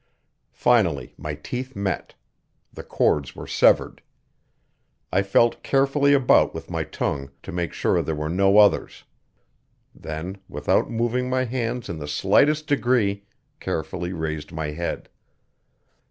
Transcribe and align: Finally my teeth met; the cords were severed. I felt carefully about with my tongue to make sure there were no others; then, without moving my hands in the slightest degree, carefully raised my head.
Finally 0.55 1.13
my 1.15 1.35
teeth 1.35 1.75
met; 1.75 2.15
the 2.73 2.81
cords 2.81 3.35
were 3.35 3.45
severed. 3.45 4.01
I 5.13 5.21
felt 5.21 5.61
carefully 5.61 6.13
about 6.15 6.55
with 6.55 6.71
my 6.71 6.85
tongue 6.85 7.29
to 7.43 7.51
make 7.51 7.71
sure 7.71 8.01
there 8.01 8.15
were 8.15 8.27
no 8.27 8.57
others; 8.57 9.03
then, 9.93 10.37
without 10.49 10.89
moving 10.89 11.29
my 11.29 11.43
hands 11.43 11.87
in 11.87 11.99
the 11.99 12.07
slightest 12.07 12.65
degree, 12.65 13.25
carefully 13.59 14.11
raised 14.11 14.51
my 14.51 14.71
head. 14.71 15.07